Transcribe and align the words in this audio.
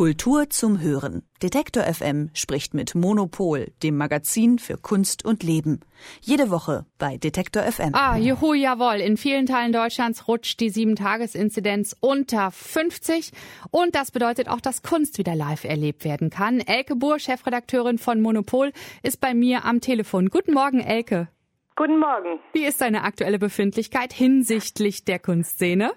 Kultur 0.00 0.48
zum 0.48 0.80
Hören. 0.80 1.24
Detektor 1.42 1.82
FM 1.82 2.30
spricht 2.32 2.72
mit 2.72 2.94
Monopol, 2.94 3.66
dem 3.82 3.98
Magazin 3.98 4.58
für 4.58 4.78
Kunst 4.78 5.26
und 5.26 5.42
Leben. 5.42 5.80
Jede 6.22 6.48
Woche 6.48 6.86
bei 6.96 7.18
Detektor 7.18 7.64
FM. 7.64 7.90
Ah, 7.92 8.16
juhu, 8.16 8.54
jawohl. 8.54 9.02
In 9.02 9.18
vielen 9.18 9.44
Teilen 9.44 9.74
Deutschlands 9.74 10.26
rutscht 10.26 10.58
die 10.60 10.70
Sieben-Tages-Inzidenz 10.70 11.94
unter 12.00 12.50
50. 12.50 13.32
Und 13.70 13.94
das 13.94 14.10
bedeutet 14.10 14.48
auch, 14.48 14.62
dass 14.62 14.82
Kunst 14.82 15.18
wieder 15.18 15.34
live 15.34 15.64
erlebt 15.64 16.06
werden 16.06 16.30
kann. 16.30 16.60
Elke 16.60 16.96
Buhr, 16.96 17.18
Chefredakteurin 17.18 17.98
von 17.98 18.22
Monopol, 18.22 18.72
ist 19.02 19.20
bei 19.20 19.34
mir 19.34 19.66
am 19.66 19.82
Telefon. 19.82 20.30
Guten 20.30 20.54
Morgen, 20.54 20.80
Elke. 20.80 21.28
Guten 21.76 21.98
Morgen. 21.98 22.40
Wie 22.54 22.64
ist 22.64 22.80
deine 22.80 23.04
aktuelle 23.04 23.38
Befindlichkeit 23.38 24.14
hinsichtlich 24.14 25.04
der 25.04 25.18
Kunstszene? 25.18 25.92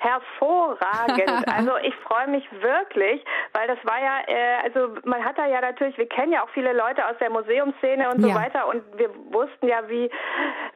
Hervorragend. 0.00 1.46
Also 1.60 1.76
ich 1.82 1.94
freue 1.96 2.28
mich 2.28 2.44
wirklich, 2.52 3.22
weil 3.52 3.66
das 3.66 3.78
war 3.84 4.00
ja, 4.00 4.20
äh, 4.26 4.64
also 4.64 4.94
man 5.04 5.24
hat 5.24 5.36
da 5.36 5.46
ja 5.46 5.60
natürlich, 5.60 5.96
wir 5.98 6.08
kennen 6.08 6.32
ja 6.32 6.42
auch 6.42 6.48
viele 6.50 6.72
Leute 6.72 7.06
aus 7.06 7.16
der 7.18 7.30
Museumsszene 7.30 8.08
und 8.08 8.22
so 8.22 8.28
ja. 8.28 8.34
weiter 8.34 8.68
und 8.68 8.82
wir 8.96 9.10
wussten 9.30 9.68
ja, 9.68 9.88
wie 9.88 10.10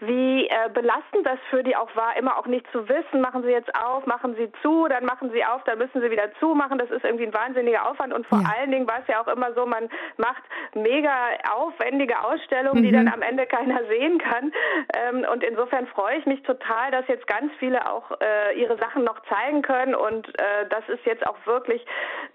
wie 0.06 0.46
äh, 0.46 0.68
belastend 0.72 1.26
das 1.26 1.38
für 1.50 1.62
die 1.62 1.76
auch 1.76 1.94
war, 1.94 2.16
immer 2.16 2.38
auch 2.38 2.46
nicht 2.46 2.66
zu 2.72 2.88
wissen, 2.88 3.20
machen 3.20 3.42
sie 3.42 3.50
jetzt 3.50 3.74
auf, 3.74 4.06
machen 4.06 4.34
sie 4.36 4.50
zu, 4.62 4.86
dann 4.88 5.04
machen 5.04 5.30
sie 5.32 5.44
auf, 5.44 5.62
dann 5.64 5.78
müssen 5.78 6.00
sie 6.00 6.10
wieder 6.10 6.32
zumachen. 6.40 6.78
Das 6.78 6.90
ist 6.90 7.04
irgendwie 7.04 7.26
ein 7.26 7.34
wahnsinniger 7.34 7.88
Aufwand 7.88 8.12
und 8.12 8.26
vor 8.26 8.40
ja. 8.40 8.52
allen 8.56 8.70
Dingen 8.70 8.86
war 8.86 9.00
es 9.00 9.06
ja 9.08 9.22
auch 9.22 9.28
immer 9.28 9.52
so, 9.54 9.66
man 9.66 9.88
macht 10.16 10.42
mega 10.74 11.12
aufwendige 11.52 12.22
Ausstellungen, 12.22 12.80
mhm. 12.80 12.86
die 12.86 12.92
dann 12.92 13.08
am 13.08 13.22
Ende 13.22 13.46
keiner 13.46 13.84
sehen 13.86 14.18
kann. 14.18 14.52
Ähm, 14.94 15.26
und 15.30 15.42
insofern 15.42 15.86
freue 15.88 16.18
ich 16.18 16.26
mich 16.26 16.42
total, 16.42 16.90
dass 16.90 17.06
jetzt 17.08 17.26
ganz 17.26 17.52
viele 17.58 17.90
auch 17.90 18.10
äh, 18.20 18.58
ihre 18.60 18.76
Sachen 18.78 19.04
noch 19.04 19.20
zeigen 19.28 19.62
können 19.62 19.94
und 19.94 20.28
äh, 20.38 20.68
dass 20.68 20.84
es 20.88 20.98
jetzt 21.04 21.26
auch 21.26 21.36
wirklich 21.44 21.84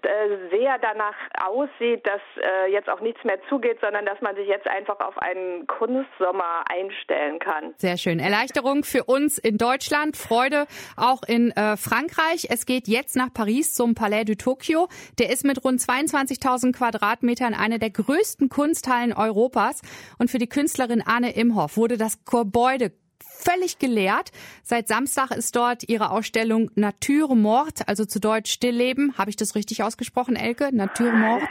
äh, 0.02 0.50
sehr 0.50 0.78
danach 0.78 1.14
aussieht, 1.46 2.06
dass 2.06 2.20
äh, 2.36 2.70
jetzt 2.72 2.88
auch 2.88 3.00
nichts 3.00 3.22
mehr 3.24 3.38
zugeht, 3.48 3.78
sondern 3.80 4.06
dass 4.06 4.20
man 4.20 4.34
sich 4.36 4.48
jetzt 4.48 4.68
einfach 4.68 5.00
auf 5.00 5.18
einen 5.18 5.66
Kunstsommer 5.66 6.64
einstellen 6.70 7.38
kann. 7.38 7.59
Sehr 7.78 7.96
schön. 7.96 8.18
Erleichterung 8.18 8.84
für 8.84 9.04
uns 9.04 9.38
in 9.38 9.58
Deutschland, 9.58 10.16
Freude 10.16 10.66
auch 10.96 11.22
in 11.22 11.50
äh, 11.52 11.76
Frankreich. 11.76 12.46
Es 12.48 12.66
geht 12.66 12.88
jetzt 12.88 13.16
nach 13.16 13.32
Paris 13.32 13.74
zum 13.74 13.94
Palais 13.94 14.24
du 14.24 14.36
Tokio. 14.36 14.88
Der 15.18 15.30
ist 15.30 15.44
mit 15.44 15.64
rund 15.64 15.80
22.000 15.80 16.72
Quadratmetern 16.72 17.54
eine 17.54 17.78
der 17.78 17.90
größten 17.90 18.48
Kunsthallen 18.48 19.12
Europas. 19.12 19.80
Und 20.18 20.30
für 20.30 20.38
die 20.38 20.48
Künstlerin 20.48 21.02
Anne 21.04 21.32
Imhoff 21.32 21.76
wurde 21.76 21.96
das 21.96 22.24
Gebäude 22.24 22.92
völlig 23.24 23.78
geleert. 23.78 24.30
Seit 24.62 24.88
Samstag 24.88 25.30
ist 25.30 25.56
dort 25.56 25.88
ihre 25.88 26.10
Ausstellung 26.10 26.70
Nature 26.74 27.36
Mord, 27.36 27.88
also 27.88 28.04
zu 28.04 28.20
Deutsch 28.20 28.50
Stillleben. 28.52 29.16
Habe 29.18 29.30
ich 29.30 29.36
das 29.36 29.54
richtig 29.54 29.82
ausgesprochen, 29.82 30.36
Elke? 30.36 30.74
Nature 30.74 31.12
Mord? 31.12 31.42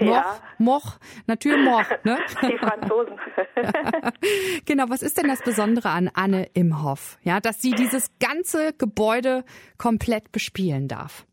Moch, 0.00 0.06
ja. 0.06 0.40
Moch, 0.58 0.98
Nature 1.26 1.58
Mord, 1.58 2.04
ne? 2.04 2.18
Die 2.42 2.58
Franzosen. 2.58 3.18
genau, 4.64 4.84
was 4.88 5.02
ist 5.02 5.18
denn 5.18 5.28
das 5.28 5.42
Besondere 5.42 5.90
an 5.90 6.10
Anne 6.12 6.48
Imhoff? 6.54 7.18
Ja, 7.22 7.40
dass 7.40 7.60
sie 7.60 7.72
dieses 7.72 8.10
ganze 8.20 8.72
Gebäude 8.72 9.44
komplett 9.76 10.30
bespielen 10.32 10.88
darf. 10.88 11.26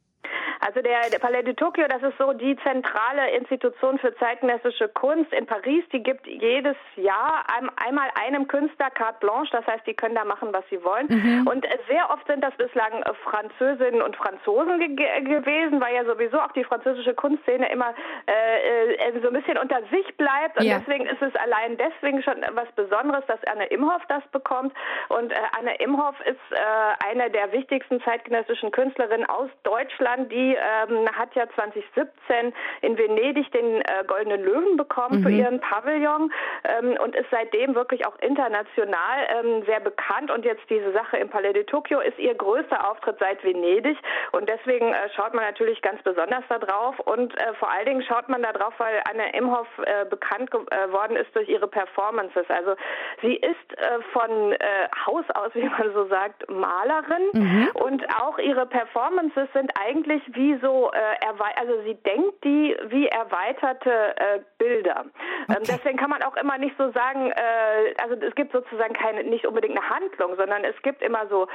Also 0.65 0.81
der, 0.81 1.09
der 1.11 1.19
Palais 1.19 1.43
de 1.43 1.53
Tokyo, 1.53 1.85
das 1.87 2.01
ist 2.01 2.17
so 2.17 2.33
die 2.33 2.57
zentrale 2.63 3.29
Institution 3.37 3.99
für 3.99 4.15
zeitgenössische 4.15 4.87
Kunst 4.89 5.31
in 5.31 5.45
Paris. 5.45 5.83
Die 5.93 6.01
gibt 6.01 6.25
jedes 6.25 6.75
Jahr 6.95 7.45
einmal 7.85 8.09
einem 8.25 8.47
Künstler 8.47 8.89
carte 8.89 9.19
blanche, 9.19 9.51
das 9.51 9.67
heißt, 9.67 9.85
die 9.85 9.93
können 9.93 10.15
da 10.15 10.25
machen, 10.25 10.51
was 10.53 10.63
sie 10.71 10.83
wollen. 10.83 11.05
Mhm. 11.07 11.47
Und 11.47 11.67
sehr 11.87 12.09
oft 12.09 12.25
sind 12.25 12.43
das 12.43 12.55
bislang 12.55 13.03
äh, 13.03 13.13
Französinnen 13.25 14.01
und 14.01 14.15
Franzosen 14.15 14.95
ge 14.95 15.05
gewesen, 15.21 15.79
weil 15.81 15.93
ja 15.93 16.03
sowieso 16.03 16.39
auch 16.39 16.51
die 16.53 16.63
französische 16.63 17.13
Kunstszene 17.13 17.71
immer 17.71 17.93
äh, 18.25 18.93
äh, 18.95 19.21
so 19.21 19.27
ein 19.27 19.33
bisschen 19.33 19.59
unter 19.59 19.81
sich 19.91 20.17
bleibt. 20.17 20.59
Und 20.59 20.65
ja. 20.65 20.79
deswegen 20.79 21.05
ist 21.05 21.21
es 21.21 21.35
allein 21.35 21.77
deswegen 21.77 22.23
schon 22.23 22.43
was 22.53 22.71
Besonderes, 22.71 23.23
dass 23.27 23.39
Anne 23.45 23.67
Imhoff 23.67 24.01
das 24.07 24.23
bekommt. 24.31 24.73
Und 25.09 25.31
äh, 25.31 25.35
Anne 25.59 25.75
Imhoff 25.75 26.19
ist 26.21 26.39
äh, 26.51 27.07
eine 27.07 27.29
der 27.29 27.51
wichtigsten 27.51 28.01
zeitgenössischen 28.01 28.71
Künstlerinnen 28.71 29.29
aus 29.29 29.49
Deutschland, 29.61 30.31
die 30.31 30.54
ähm, 30.55 31.07
hat 31.11 31.35
ja 31.35 31.47
2017 31.55 32.53
in 32.81 32.97
Venedig 32.97 33.51
den 33.51 33.81
äh, 33.81 34.03
Goldenen 34.07 34.43
Löwen 34.43 34.77
bekommen 34.77 35.19
mhm. 35.19 35.23
für 35.23 35.31
ihren 35.31 35.59
Pavillon 35.59 36.31
ähm, 36.63 36.97
und 37.03 37.15
ist 37.15 37.27
seitdem 37.31 37.75
wirklich 37.75 38.05
auch 38.05 38.17
international 38.19 39.17
ähm, 39.29 39.63
sehr 39.65 39.79
bekannt. 39.79 40.31
Und 40.31 40.45
jetzt 40.45 40.63
diese 40.69 40.91
Sache 40.91 41.17
im 41.17 41.29
Palais 41.29 41.53
de 41.53 41.63
Tokio 41.63 41.99
ist 41.99 42.17
ihr 42.19 42.33
größter 42.35 42.89
Auftritt 42.89 43.17
seit 43.19 43.43
Venedig. 43.43 43.97
Und 44.31 44.49
deswegen 44.49 44.93
äh, 44.93 45.09
schaut 45.15 45.33
man 45.33 45.45
natürlich 45.45 45.81
ganz 45.81 46.01
besonders 46.03 46.43
da 46.49 46.59
drauf. 46.59 46.99
Und 46.99 47.37
äh, 47.37 47.53
vor 47.55 47.71
allen 47.71 47.85
Dingen 47.85 48.03
schaut 48.03 48.29
man 48.29 48.41
da 48.41 48.53
drauf, 48.53 48.73
weil 48.77 49.01
Anne 49.09 49.31
Imhoff 49.33 49.67
äh, 49.85 50.05
bekannt 50.05 50.51
geworden 50.51 51.15
ist 51.15 51.35
durch 51.35 51.49
ihre 51.49 51.67
Performances. 51.67 52.45
Also 52.49 52.75
sie 53.21 53.35
ist 53.35 53.77
äh, 53.77 54.01
von 54.13 54.53
äh, 54.53 54.57
Haus 55.05 55.25
aus, 55.33 55.51
wie 55.53 55.67
man 55.69 55.93
so 55.93 56.05
sagt, 56.07 56.49
Malerin. 56.49 57.29
Mhm. 57.33 57.69
Und 57.73 58.05
auch 58.21 58.37
ihre 58.37 58.65
Performances 58.65 59.47
sind 59.53 59.71
eigentlich 59.85 60.21
wie 60.33 60.44
wie 60.45 60.59
so, 60.61 60.91
äh, 60.91 61.59
also 61.59 61.81
sie 61.83 61.95
denkt 61.95 62.43
die 62.43 62.77
wie 62.89 63.07
erweiterte 63.07 64.15
äh, 64.17 64.39
Bilder. 64.59 65.05
Ähm, 65.49 65.57
okay. 65.61 65.63
deswegen 65.67 65.97
kann 65.97 66.09
man 66.09 66.21
auch 66.21 66.35
immer 66.37 66.57
nicht 66.57 66.75
so 66.77 66.91
sagen, 66.91 67.31
äh, 67.31 67.93
also 68.01 68.15
es 68.15 68.35
gibt 68.35 68.51
sozusagen 68.51 68.93
keine, 68.93 69.23
nicht 69.23 69.45
unbedingt 69.47 69.77
eine 69.77 69.89
Handlung, 69.89 70.35
sondern 70.35 70.63
es 70.63 70.79
gibt 70.83 71.01
immer 71.01 71.27
so, 71.27 71.47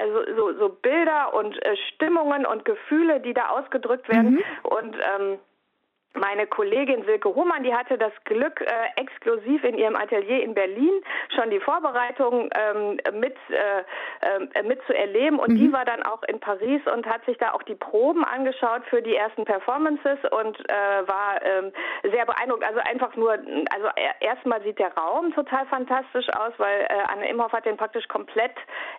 also 0.00 0.34
so, 0.36 0.58
so 0.58 0.68
Bilder 0.68 1.34
und 1.34 1.54
äh, 1.64 1.76
Stimmungen 1.94 2.46
und 2.46 2.64
Gefühle, 2.64 3.20
die 3.20 3.34
da 3.34 3.48
ausgedrückt 3.48 4.08
werden 4.08 4.34
mhm. 4.34 4.42
und 4.62 4.96
ähm, 4.96 5.38
meine 6.16 6.46
Kollegin 6.46 7.04
Silke 7.04 7.34
Hohmann, 7.34 7.62
die 7.62 7.74
hatte 7.74 7.98
das 7.98 8.12
Glück, 8.24 8.60
äh, 8.60 9.00
exklusiv 9.00 9.64
in 9.64 9.78
ihrem 9.78 9.96
Atelier 9.96 10.42
in 10.42 10.54
Berlin 10.54 11.02
schon 11.34 11.50
die 11.50 11.60
Vorbereitung 11.60 12.48
ähm, 12.54 12.98
mit, 13.18 13.36
äh, 13.50 14.58
äh, 14.58 14.62
mitzuerleben. 14.62 15.38
Und 15.38 15.50
mhm. 15.50 15.56
die 15.56 15.72
war 15.72 15.84
dann 15.84 16.02
auch 16.02 16.22
in 16.24 16.40
Paris 16.40 16.80
und 16.92 17.06
hat 17.06 17.24
sich 17.26 17.38
da 17.38 17.52
auch 17.52 17.62
die 17.62 17.74
Proben 17.74 18.24
angeschaut 18.24 18.82
für 18.88 19.02
die 19.02 19.14
ersten 19.14 19.44
Performances 19.44 20.18
und 20.30 20.58
äh, 20.70 21.08
war 21.08 21.42
ähm, 21.42 21.72
sehr 22.02 22.26
beeindruckt. 22.26 22.64
Also 22.64 22.80
einfach 22.80 23.14
nur, 23.16 23.32
also 23.32 23.88
erstmal 24.20 24.62
sieht 24.62 24.78
der 24.78 24.94
Raum 24.94 25.32
total 25.34 25.66
fantastisch 25.66 26.28
aus, 26.30 26.52
weil 26.58 26.82
äh, 26.82 27.12
Anne 27.12 27.28
Imhoff 27.28 27.52
hat 27.52 27.66
den 27.66 27.76
praktisch 27.76 28.06
komplett 28.08 28.54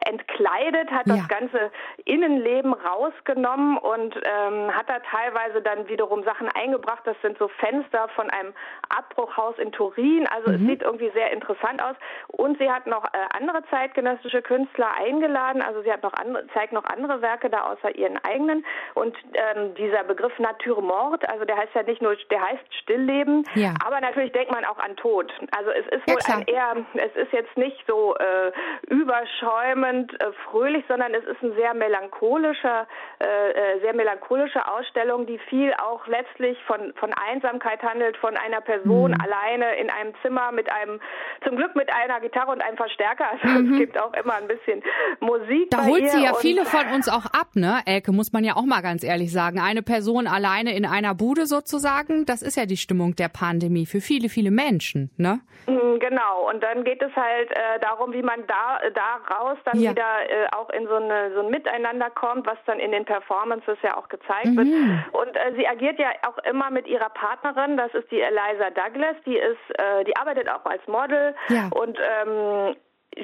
entkleidet, 0.05 0.91
hat 0.91 1.07
ja. 1.07 1.15
das 1.15 1.27
ganze 1.27 1.71
Innenleben 2.05 2.73
rausgenommen 2.73 3.77
und 3.77 4.15
ähm, 4.15 4.75
hat 4.75 4.89
da 4.89 4.99
teilweise 4.99 5.61
dann 5.61 5.87
wiederum 5.87 6.23
Sachen 6.23 6.47
eingebracht, 6.49 7.06
das 7.07 7.15
sind 7.21 7.37
so 7.37 7.47
Fenster 7.47 8.09
von 8.09 8.29
einem 8.29 8.53
Abbruchhaus 8.89 9.57
in 9.57 9.71
Turin. 9.71 10.27
Also 10.27 10.51
mhm. 10.51 10.55
es 10.55 10.61
sieht 10.61 10.81
irgendwie 10.81 11.09
sehr 11.11 11.31
interessant 11.31 11.81
aus. 11.81 11.95
Und 12.27 12.57
sie 12.59 12.69
hat 12.69 12.85
noch 12.87 13.05
äh, 13.05 13.17
andere 13.31 13.63
zeitgenössische 13.69 14.41
Künstler 14.41 14.93
eingeladen. 14.93 15.61
Also 15.61 15.81
sie 15.81 15.91
hat 15.91 16.03
noch 16.03 16.13
andere, 16.13 16.45
zeigt 16.53 16.73
noch 16.73 16.85
andere 16.85 17.21
Werke 17.21 17.49
da 17.49 17.71
außer 17.71 17.95
ihren 17.95 18.17
eigenen. 18.23 18.65
Und 18.93 19.15
ähm, 19.33 19.73
dieser 19.75 20.03
Begriff 20.03 20.37
Naturmord, 20.39 21.27
also 21.29 21.45
der 21.45 21.57
heißt 21.57 21.73
ja 21.73 21.83
nicht 21.83 22.01
nur, 22.01 22.15
der 22.29 22.41
heißt 22.41 22.75
Stillleben, 22.81 23.43
ja. 23.55 23.73
aber 23.85 24.01
natürlich 24.01 24.31
denkt 24.31 24.51
man 24.51 24.65
auch 24.65 24.77
an 24.77 24.95
Tod. 24.97 25.31
Also 25.55 25.71
es 25.71 25.85
ist 25.87 26.07
wohl 26.07 26.19
ja, 26.27 26.35
ein 26.35 26.43
eher, 26.43 26.85
es 26.95 27.15
ist 27.15 27.31
jetzt 27.31 27.55
nicht 27.57 27.83
so 27.87 28.15
äh, 28.15 28.51
überschäumend 28.87 30.19
äh, 30.19 30.31
fröhlich, 30.49 30.83
sondern 30.87 31.13
es 31.13 31.23
ist 31.25 31.41
ein 31.41 31.53
sehr 31.55 31.73
melancholischer, 31.73 32.87
äh, 33.19 33.51
äh 33.51 33.79
sehr 33.81 33.93
melancholische 33.93 34.67
Ausstellung, 34.67 35.25
die 35.25 35.39
viel 35.49 35.73
auch 35.73 36.05
letztlich 36.07 36.57
von 36.63 36.93
von 36.97 37.13
Einsamkeit 37.13 37.81
handelt, 37.83 38.17
von 38.17 38.35
einer 38.37 38.61
Person 38.61 39.11
mhm. 39.11 39.21
alleine 39.21 39.75
in 39.77 39.89
einem 39.89 40.13
Zimmer 40.21 40.51
mit 40.51 40.71
einem, 40.71 40.99
zum 41.45 41.55
Glück 41.55 41.75
mit 41.75 41.89
einer 41.93 42.19
Gitarre 42.19 42.51
und 42.51 42.61
einem 42.61 42.77
Verstärker. 42.77 43.25
Also 43.47 43.59
mhm. 43.59 43.73
es 43.73 43.79
gibt 43.79 44.01
auch 44.01 44.13
immer 44.13 44.33
ein 44.35 44.47
bisschen 44.47 44.83
Musik. 45.19 45.69
Da 45.69 45.85
holt 45.85 46.09
sie 46.09 46.23
ja 46.23 46.33
viele 46.33 46.65
von 46.65 46.87
uns 46.93 47.07
auch 47.07 47.25
ab, 47.25 47.49
ne? 47.55 47.81
Elke, 47.85 48.11
muss 48.11 48.33
man 48.33 48.43
ja 48.43 48.55
auch 48.55 48.65
mal 48.65 48.81
ganz 48.81 49.03
ehrlich 49.03 49.31
sagen. 49.31 49.59
Eine 49.59 49.83
Person 49.83 50.27
alleine 50.27 50.75
in 50.75 50.85
einer 50.85 51.15
Bude 51.15 51.45
sozusagen, 51.45 52.25
das 52.25 52.41
ist 52.41 52.57
ja 52.57 52.65
die 52.65 52.77
Stimmung 52.77 53.15
der 53.15 53.29
Pandemie 53.29 53.85
für 53.85 54.01
viele, 54.01 54.29
viele 54.29 54.51
Menschen, 54.51 55.11
ne? 55.17 55.39
Mhm, 55.67 55.99
genau. 55.99 56.49
Und 56.49 56.63
dann 56.63 56.83
geht 56.83 57.01
es 57.01 57.13
halt 57.15 57.51
äh, 57.51 57.79
darum, 57.81 58.13
wie 58.13 58.21
man 58.21 58.45
da, 58.47 58.79
da 58.93 59.35
raus 59.35 59.57
dann 59.65 59.79
ja. 59.79 59.91
wieder 59.91 60.29
äh, 60.29 60.47
auch 60.55 60.69
in 60.69 60.87
so, 60.87 60.95
eine, 60.95 61.33
so 61.33 61.41
ein 61.41 61.49
Miteinander 61.49 62.09
kommt, 62.09 62.47
was 62.47 62.57
dann 62.65 62.79
in 62.79 62.91
den 62.91 63.05
Performances 63.05 63.77
ja 63.83 63.97
auch 63.97 64.07
gezeigt 64.07 64.47
mhm. 64.47 64.57
wird. 64.57 64.67
Und 65.13 65.35
äh, 65.35 65.53
sie 65.55 65.67
agiert 65.67 65.99
ja 65.99 66.09
auch 66.27 66.37
immer 66.49 66.71
mit 66.71 66.86
ihrer 66.87 67.09
Partnerin, 67.09 67.77
das 67.77 67.93
ist 67.93 68.09
die 68.11 68.21
Eliza 68.21 68.69
Douglas, 68.71 69.15
die 69.25 69.37
ist, 69.37 69.79
äh, 69.79 70.03
die 70.05 70.15
arbeitet 70.15 70.49
auch 70.49 70.65
als 70.65 70.85
Model 70.87 71.35
ja. 71.49 71.69
und 71.71 71.97
ähm, 71.99 72.75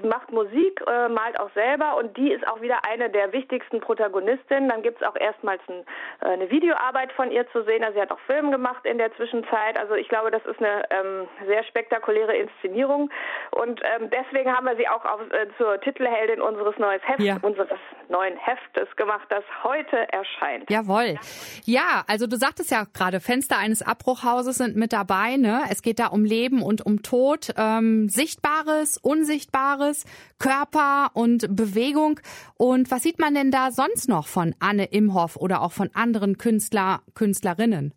macht 0.01 0.31
Musik, 0.31 0.81
äh, 0.87 1.09
malt 1.09 1.39
auch 1.39 1.51
selber 1.53 1.97
und 1.97 2.17
die 2.17 2.31
ist 2.31 2.47
auch 2.47 2.61
wieder 2.61 2.79
eine 2.89 3.09
der 3.09 3.31
wichtigsten 3.33 3.79
Protagonistinnen. 3.79 4.69
Dann 4.69 4.81
gibt 4.81 5.01
es 5.01 5.07
auch 5.07 5.15
erstmals 5.15 5.61
ein, 5.67 5.85
äh, 6.21 6.33
eine 6.33 6.49
Videoarbeit 6.49 7.11
von 7.13 7.31
ihr 7.31 7.49
zu 7.51 7.63
sehen. 7.63 7.83
Also 7.83 7.95
sie 7.95 8.01
hat 8.01 8.11
auch 8.11 8.19
Film 8.25 8.51
gemacht 8.51 8.85
in 8.85 8.97
der 8.97 9.13
Zwischenzeit. 9.15 9.77
Also 9.77 9.93
ich 9.95 10.09
glaube, 10.09 10.31
das 10.31 10.43
ist 10.45 10.59
eine 10.59 10.83
ähm, 10.89 11.27
sehr 11.45 11.63
spektakuläre 11.65 12.35
Inszenierung 12.35 13.11
und 13.51 13.81
ähm, 13.83 14.09
deswegen 14.09 14.51
haben 14.51 14.65
wir 14.65 14.75
sie 14.75 14.87
auch 14.87 15.05
auf, 15.05 15.21
äh, 15.31 15.47
zur 15.57 15.79
Titelheldin 15.81 16.41
unseres 16.41 16.77
neues 16.77 17.01
Heft, 17.05 17.19
ja. 17.19 17.37
unseres 17.41 17.79
neuen 18.09 18.37
Heftes 18.37 18.93
gemacht, 18.95 19.27
das 19.29 19.43
heute 19.63 20.11
erscheint. 20.11 20.69
Jawohl. 20.69 21.17
Ja, 21.65 22.03
also 22.07 22.27
du 22.27 22.37
sagtest 22.37 22.71
ja 22.71 22.85
gerade, 22.93 23.19
Fenster 23.19 23.57
eines 23.57 23.81
Abbruchhauses 23.81 24.57
sind 24.57 24.75
mit 24.75 24.93
dabei. 24.93 25.37
Ne? 25.37 25.61
Es 25.69 25.81
geht 25.81 25.99
da 25.99 26.07
um 26.07 26.25
Leben 26.25 26.61
und 26.61 26.85
um 26.85 27.03
Tod, 27.03 27.53
ähm, 27.57 28.09
Sichtbares, 28.09 28.97
Unsichtbares, 28.97 29.82
Körper 30.39 31.11
und 31.13 31.55
Bewegung. 31.55 32.19
Und 32.57 32.91
was 32.91 33.03
sieht 33.03 33.19
man 33.19 33.33
denn 33.33 33.51
da 33.51 33.71
sonst 33.71 34.07
noch 34.07 34.27
von 34.27 34.55
Anne 34.59 34.85
Imhoff 34.85 35.35
oder 35.35 35.61
auch 35.61 35.71
von 35.71 35.89
anderen 35.93 36.37
Künstler, 36.37 37.01
Künstlerinnen? 37.13 37.93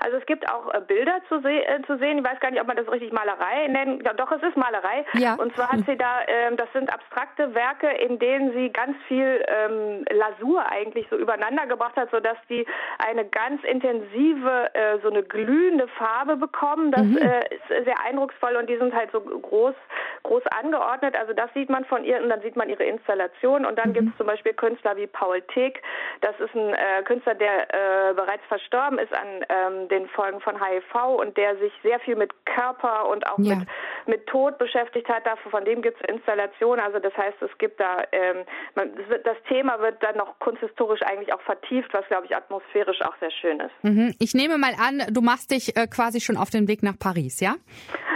Also 0.00 0.16
es 0.16 0.24
gibt 0.24 0.50
auch 0.50 0.72
äh, 0.72 0.80
Bilder 0.80 1.20
zu, 1.28 1.40
se 1.40 1.50
äh, 1.50 1.82
zu, 1.86 1.98
sehen. 1.98 2.18
Ich 2.18 2.24
weiß 2.24 2.40
gar 2.40 2.50
nicht, 2.50 2.60
ob 2.60 2.66
man 2.66 2.76
das 2.76 2.90
richtig 2.90 3.12
Malerei 3.12 3.68
nennt. 3.68 4.02
Ja, 4.04 4.14
doch, 4.14 4.32
es 4.32 4.42
ist 4.42 4.56
Malerei. 4.56 5.04
Ja. 5.12 5.34
Und 5.34 5.54
zwar 5.54 5.70
hat 5.70 5.84
sie 5.86 5.96
da, 5.96 6.20
ähm, 6.26 6.56
das 6.56 6.72
sind 6.72 6.90
abstrakte 6.92 7.54
Werke, 7.54 7.86
in 7.86 8.18
denen 8.18 8.52
sie 8.52 8.70
ganz 8.70 8.96
viel 9.08 9.44
ähm, 9.46 10.04
Lasur 10.10 10.64
eigentlich 10.72 11.06
so 11.10 11.16
übereinander 11.16 11.66
gebracht 11.66 11.96
hat, 11.96 12.10
sodass 12.10 12.38
die 12.48 12.66
eine 12.98 13.26
ganz 13.26 13.62
intensive, 13.62 14.74
äh, 14.74 14.98
so 15.02 15.10
eine 15.10 15.22
glühende 15.22 15.86
Farbe 15.88 16.36
bekommen. 16.36 16.92
Das 16.92 17.04
mhm. 17.04 17.18
äh, 17.18 17.54
ist 17.54 17.84
sehr 17.84 18.00
eindrucksvoll 18.02 18.56
und 18.56 18.70
die 18.70 18.78
sind 18.78 18.94
halt 18.94 19.12
so 19.12 19.20
groß, 19.20 19.74
groß 20.22 20.42
angeordnet. 20.46 21.16
Also 21.16 21.32
das 21.32 21.52
sieht 21.54 21.70
man 21.70 21.84
von 21.84 22.04
ihr 22.04 22.22
und 22.22 22.28
dann 22.28 22.40
sieht 22.42 22.56
man 22.56 22.68
ihre 22.68 22.84
Installation. 22.84 23.64
Und 23.64 23.78
dann 23.78 23.90
mhm. 23.90 23.94
gibt 23.94 24.08
es 24.10 24.16
zum 24.16 24.26
Beispiel 24.26 24.52
Künstler 24.52 24.96
wie 24.96 25.06
Paul 25.06 25.42
Teek. 25.54 25.82
Das 26.20 26.38
ist 26.40 26.54
ein 26.54 26.74
äh, 26.74 27.02
Künstler, 27.04 27.34
der 27.34 27.68
äh, 27.72 28.14
bereits 28.14 28.44
verstorben 28.48 28.98
ist 28.98 29.12
an 29.12 29.44
ähm, 29.48 29.88
den 29.88 30.08
Folgen 30.08 30.40
von 30.40 30.54
HIV 30.62 30.94
und 31.18 31.36
der 31.36 31.56
sich 31.56 31.72
sehr 31.82 32.00
viel 32.00 32.16
mit 32.16 32.32
Körper 32.46 33.08
und 33.08 33.26
auch 33.26 33.38
ja. 33.38 33.56
mit, 33.56 33.68
mit 34.06 34.26
Tod 34.26 34.58
beschäftigt 34.58 35.08
hat. 35.08 35.24
Von 35.50 35.64
dem 35.64 35.82
gibt 35.82 36.00
es 36.02 36.08
Installationen. 36.08 36.84
Also 36.84 36.98
das 36.98 37.16
heißt, 37.16 37.40
es 37.42 37.56
gibt 37.58 37.80
da, 37.80 38.02
ähm, 38.12 38.44
man, 38.74 38.90
das 39.24 39.36
Thema 39.48 39.80
wird 39.80 40.02
dann 40.02 40.16
noch 40.16 40.38
kunsthistorisch 40.38 41.02
eigentlich 41.02 41.32
auch 41.32 41.40
vertieft, 41.42 41.92
was, 41.92 42.06
glaube 42.06 42.26
ich, 42.26 42.36
atmosphärisch 42.36 43.00
auch 43.02 43.14
sehr 43.20 43.30
schön 43.30 43.60
ist. 43.60 43.72
Mhm. 43.82 44.14
Ich 44.18 44.34
nehme 44.34 44.58
mal 44.58 44.74
an, 44.78 45.02
du 45.10 45.20
machst 45.20 45.50
dich 45.50 45.76
äh, 45.76 45.86
quasi 45.86 46.20
schon 46.20 46.36
auf 46.36 46.50
den 46.50 46.68
Weg 46.68 46.82
nach 46.82 46.98
Paris, 46.98 47.40
ja? 47.40 47.54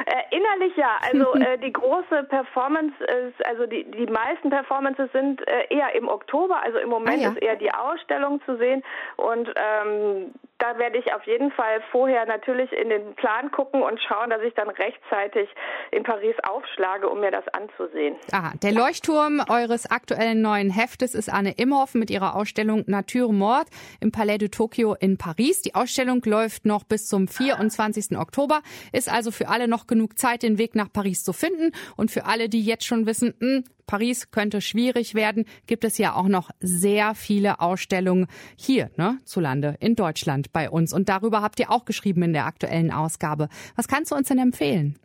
Äh, 0.07 0.37
innerlich 0.37 0.77
ja. 0.77 0.99
Also 1.01 1.35
äh, 1.41 1.59
die 1.59 1.73
große 1.73 2.25
Performance 2.25 2.95
ist, 3.05 3.47
also 3.47 3.67
die, 3.67 3.85
die 3.91 4.07
meisten 4.07 4.51
Performances 4.51 5.11
sind 5.13 5.47
äh, 5.49 5.67
eher 5.71 5.95
im 5.95 6.09
Oktober. 6.09 6.63
Also 6.63 6.79
im 6.79 6.91
Moment 6.91 7.19
ah, 7.19 7.23
ja. 7.23 7.31
ist 7.31 7.43
eher 7.43 7.57
die 7.57 7.73
Ausstellung 7.73 8.41
zu 8.45 8.57
sehen. 8.57 8.83
Und 9.17 9.49
ähm, 9.57 10.35
da 10.65 10.79
werde 10.79 10.99
ich 10.99 11.13
auf 11.13 11.27
jeden 11.27 11.51
Fall 11.51 11.83
vorher 11.93 12.25
natürlich 12.25 12.73
in 12.73 12.89
den 12.89 13.15
Plan 13.17 13.51
gucken 13.51 13.83
und 13.83 14.01
schauen, 14.01 14.31
dass 14.31 14.41
ich 14.43 14.55
dann 14.55 14.71
rechtzeitig 14.71 15.49
in 15.91 16.03
Paris 16.05 16.35
aufschlage, 16.43 17.09
um 17.09 17.21
mir 17.21 17.31
das 17.31 17.47
anzusehen. 17.49 18.17
Aha, 18.33 18.53
der 18.63 18.73
Leuchtturm 18.73 19.43
eures 19.51 19.91
aktuellen 19.91 20.41
neuen 20.41 20.71
Heftes 20.71 21.15
ist 21.15 21.31
Anne 21.31 21.53
Imhoff 21.59 21.95
mit 21.95 22.11
ihrer 22.11 22.35
Ausstellung 22.35 22.85
Nature 22.87 23.33
Mord 23.33 23.67
im 24.01 24.11
Palais 24.11 24.39
de 24.39 24.49
Tokio 24.49 24.95
in 24.95 25.19
Paris. 25.19 25.61
Die 25.61 25.75
Ausstellung 25.75 26.23
läuft 26.25 26.65
noch 26.65 26.85
bis 26.85 27.09
zum 27.09 27.29
24. 27.29 28.17
Oktober, 28.17 28.63
ist 28.93 29.13
also 29.13 29.31
für 29.31 29.49
alle 29.49 29.69
noch 29.69 29.87
genug 29.87 30.19
Zeit, 30.19 30.43
den 30.43 30.57
Weg 30.57 30.75
nach 30.75 30.91
Paris 30.91 31.25
zu 31.25 31.35
finden. 31.35 31.73
Und 31.97 32.11
für 32.11 32.25
alle, 32.25 32.49
die 32.49 32.65
jetzt 32.65 32.87
schon 32.87 33.05
wissen, 33.05 33.35
mh, 33.39 33.49
hm, 33.49 33.65
Paris 33.87 34.31
könnte 34.31 34.61
schwierig 34.61 35.15
werden, 35.15 35.45
gibt 35.67 35.85
es 35.85 35.99
ja 35.99 36.15
auch 36.15 36.29
noch 36.29 36.51
sehr 36.61 37.15
viele 37.15 37.61
Ausstellungen 37.61 38.27
hier, 38.57 38.91
ne, 38.97 39.19
zu 39.25 39.41
Lande 39.41 39.77
in 39.81 39.95
Deutschland 39.95 40.53
bei 40.53 40.71
uns. 40.71 40.93
Und 40.93 41.09
darüber 41.09 41.43
habt 41.43 41.61
ihr 41.61 41.71
auch 41.71 41.85
geschrieben 41.85 42.23
in 42.23 42.33
der 42.33 42.47
aktuellen 42.47 42.91
Ausgabe. 42.91 43.49
Was 43.77 43.89
kannst 43.89 44.11
du 44.11 44.17
uns 44.17 44.29
denn 44.29 44.39
empfehlen? 44.39 44.99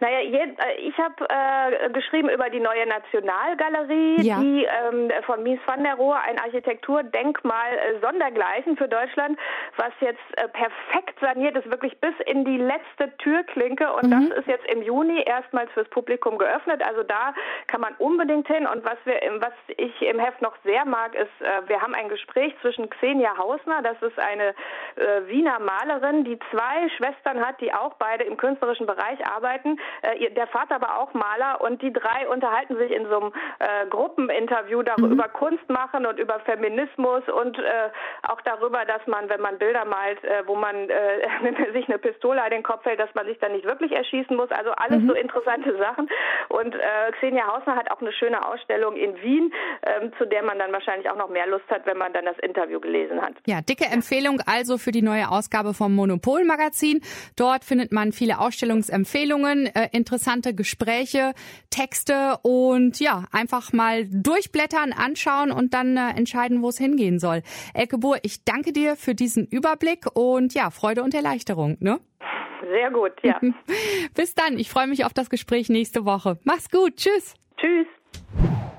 Naja, 0.00 0.18
äh, 0.20 0.74
ich 0.78 0.96
habe 0.98 1.26
äh, 1.28 1.90
geschrieben 1.90 2.28
über 2.28 2.48
die 2.50 2.60
neue 2.60 2.86
Nationalgalerie, 2.86 4.22
ja. 4.22 4.40
die 4.40 4.64
ähm, 4.64 5.10
von 5.26 5.42
Mies 5.42 5.60
van 5.66 5.84
der 5.84 5.94
Rohe 5.94 6.16
ein 6.16 6.38
Architekturdenkmal 6.38 7.72
äh, 7.72 8.00
sondergleichen 8.00 8.76
für 8.76 8.88
Deutschland, 8.88 9.38
was 9.76 9.92
jetzt 10.00 10.18
äh, 10.36 10.48
perfekt 10.48 11.18
saniert 11.20 11.56
ist, 11.56 11.70
wirklich 11.70 11.98
bis 12.00 12.14
in 12.26 12.44
die 12.44 12.56
letzte 12.56 13.16
Türklinke. 13.18 13.92
Und 13.92 14.08
mhm. 14.08 14.30
das 14.30 14.38
ist 14.38 14.48
jetzt 14.48 14.66
im 14.72 14.82
Juni 14.82 15.22
erstmals 15.22 15.70
fürs 15.72 15.88
Publikum 15.90 16.38
geöffnet. 16.38 16.82
Also 16.82 17.02
da 17.02 17.34
kann 17.66 17.80
man 17.80 17.94
unbedingt 17.98 18.46
hin. 18.48 18.66
Und 18.66 18.84
was 18.84 18.96
wir, 19.04 19.20
was 19.40 19.52
ich 19.76 20.02
im 20.02 20.18
Heft 20.18 20.40
noch 20.40 20.56
sehr 20.64 20.84
mag, 20.84 21.14
ist, 21.14 21.30
äh, 21.40 21.68
wir 21.68 21.80
haben 21.80 21.94
ein 21.94 22.08
Gespräch 22.08 22.54
zwischen 22.62 22.88
Xenia 22.88 23.36
Hausner, 23.36 23.82
das 23.82 24.00
ist 24.02 24.18
eine 24.18 24.54
äh, 24.96 25.26
Wiener 25.26 25.58
Malerin, 25.60 26.24
die 26.24 26.38
zwei 26.50 26.88
Schwestern 26.96 27.44
hat, 27.44 27.60
die 27.60 27.72
auch 27.72 27.94
beide 27.98 28.24
im 28.24 28.36
künstlerischen 28.36 28.86
Bereich 28.86 29.24
arbeiten. 29.26 29.78
Äh, 30.02 30.30
der 30.30 30.46
Vater 30.48 30.80
war 30.80 30.98
auch 30.98 31.14
Maler 31.14 31.60
und 31.60 31.82
die 31.82 31.92
drei 31.92 32.28
unterhalten 32.28 32.76
sich 32.76 32.90
in 32.90 33.06
so 33.08 33.20
einem 33.20 33.32
äh, 33.58 33.86
Gruppeninterview 33.88 34.82
darüber 34.82 35.28
mhm. 35.28 35.32
Kunst 35.32 35.68
machen 35.68 36.06
und 36.06 36.18
über 36.18 36.40
Feminismus 36.40 37.22
und 37.28 37.58
äh, 37.58 37.90
auch 38.22 38.40
darüber, 38.42 38.84
dass 38.84 39.06
man, 39.06 39.28
wenn 39.28 39.40
man 39.40 39.58
Bilder 39.58 39.84
malt, 39.84 40.22
äh, 40.24 40.42
wo 40.46 40.54
man 40.54 40.88
äh, 40.88 41.72
sich 41.72 41.88
eine 41.88 41.98
Pistole 41.98 42.42
an 42.42 42.50
den 42.50 42.62
Kopf 42.62 42.84
hält, 42.84 43.00
dass 43.00 43.14
man 43.14 43.26
sich 43.26 43.38
dann 43.38 43.52
nicht 43.52 43.64
wirklich 43.64 43.92
erschießen 43.92 44.36
muss. 44.36 44.50
Also 44.50 44.70
alles 44.72 45.02
mhm. 45.02 45.08
so 45.08 45.14
interessante 45.14 45.76
Sachen. 45.76 46.08
Und 46.48 46.74
äh, 46.74 47.12
Xenia 47.18 47.46
Hausner 47.46 47.76
hat 47.76 47.90
auch 47.90 48.00
eine 48.00 48.12
schöne 48.12 48.46
Ausstellung 48.46 48.96
in 48.96 49.20
Wien, 49.22 49.52
ähm, 49.82 50.12
zu 50.18 50.26
der 50.26 50.42
man 50.42 50.58
dann 50.58 50.72
wahrscheinlich 50.72 51.08
auch 51.10 51.16
noch 51.16 51.28
mehr 51.28 51.46
Lust 51.46 51.68
hat, 51.68 51.86
wenn 51.86 51.98
man 51.98 52.12
dann 52.12 52.24
das 52.24 52.38
Interview 52.38 52.80
gelesen 52.80 53.20
hat. 53.20 53.34
Ja, 53.46 53.60
dicke 53.60 53.84
Empfehlung 53.84 54.40
also 54.46 54.78
für 54.78 54.90
die 54.90 55.02
neue 55.02 55.30
Ausgabe 55.30 55.74
vom 55.74 55.94
Monopol 55.94 56.44
Magazin. 56.44 57.00
Dort 57.36 57.64
findet 57.64 57.92
man 57.92 58.12
viele 58.12 58.38
Ausstellungsempfehlungen. 58.38 59.70
Äh, 59.80 59.88
interessante 59.92 60.54
Gespräche, 60.54 61.32
Texte 61.70 62.38
und 62.42 63.00
ja, 63.00 63.24
einfach 63.32 63.72
mal 63.72 64.06
durchblättern, 64.06 64.92
anschauen 64.92 65.50
und 65.50 65.72
dann 65.74 65.96
äh, 65.96 66.10
entscheiden, 66.10 66.62
wo 66.62 66.68
es 66.68 66.78
hingehen 66.78 67.18
soll. 67.18 67.42
Elke 67.72 67.98
Bohr, 67.98 68.18
ich 68.22 68.44
danke 68.44 68.72
dir 68.72 68.96
für 68.96 69.14
diesen 69.14 69.46
Überblick 69.46 70.06
und 70.14 70.54
ja, 70.54 70.70
Freude 70.70 71.02
und 71.02 71.14
Erleichterung, 71.14 71.76
ne? 71.80 71.98
Sehr 72.60 72.90
gut, 72.90 73.12
ja. 73.22 73.40
Bis 74.14 74.34
dann. 74.34 74.58
Ich 74.58 74.68
freue 74.68 74.86
mich 74.86 75.04
auf 75.04 75.14
das 75.14 75.30
Gespräch 75.30 75.68
nächste 75.70 76.04
Woche. 76.04 76.38
Mach's 76.44 76.70
gut. 76.70 76.96
Tschüss. 76.96 77.34
Tschüss. 77.56 77.86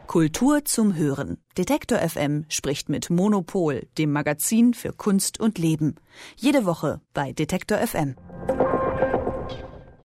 Kultur 0.06 0.66
zum 0.66 0.96
Hören. 0.96 1.38
Detektor 1.58 1.98
FM 1.98 2.46
spricht 2.50 2.90
mit 2.90 3.10
Monopol, 3.10 3.88
dem 3.98 4.12
Magazin 4.12 4.74
für 4.74 4.92
Kunst 4.94 5.40
und 5.40 5.58
Leben. 5.58 5.96
Jede 6.36 6.66
Woche 6.66 7.02
bei 7.14 7.32
Detektor 7.32 7.78
FM. 7.80 8.16